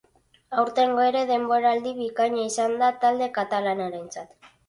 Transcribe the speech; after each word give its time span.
Aurtengo 0.61 1.01
ere 1.07 1.19
denboraldi 1.31 1.93
bikaina 1.99 2.47
izan 2.51 2.75
da 2.85 2.91
talde 3.05 3.31
katalanarentzat. 3.39 4.53